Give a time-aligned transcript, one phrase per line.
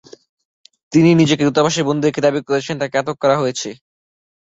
[0.91, 3.69] তিনি নিজেকে দূতাবাসে বন্দী রেখে দাবি করছেন, তাঁকে আটক করা হয়েছে।